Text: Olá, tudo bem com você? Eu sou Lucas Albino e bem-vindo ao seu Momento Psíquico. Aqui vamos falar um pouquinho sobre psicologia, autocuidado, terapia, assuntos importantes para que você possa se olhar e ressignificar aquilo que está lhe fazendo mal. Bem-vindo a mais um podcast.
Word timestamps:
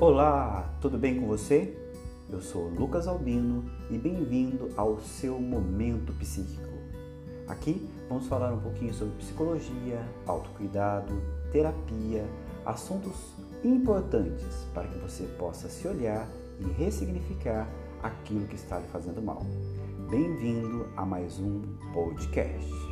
Olá, 0.00 0.74
tudo 0.80 0.96
bem 0.96 1.20
com 1.20 1.26
você? 1.26 1.76
Eu 2.30 2.40
sou 2.40 2.68
Lucas 2.70 3.06
Albino 3.06 3.70
e 3.90 3.98
bem-vindo 3.98 4.70
ao 4.74 4.98
seu 4.98 5.38
Momento 5.38 6.14
Psíquico. 6.14 6.72
Aqui 7.46 7.86
vamos 8.08 8.26
falar 8.26 8.50
um 8.54 8.60
pouquinho 8.60 8.94
sobre 8.94 9.14
psicologia, 9.16 10.02
autocuidado, 10.26 11.12
terapia, 11.52 12.24
assuntos 12.64 13.34
importantes 13.62 14.66
para 14.72 14.88
que 14.88 14.98
você 15.00 15.24
possa 15.38 15.68
se 15.68 15.86
olhar 15.86 16.26
e 16.58 16.82
ressignificar 16.82 17.68
aquilo 18.02 18.46
que 18.46 18.54
está 18.54 18.78
lhe 18.78 18.86
fazendo 18.86 19.20
mal. 19.20 19.44
Bem-vindo 20.08 20.88
a 20.96 21.04
mais 21.04 21.38
um 21.38 21.60
podcast. 21.92 22.89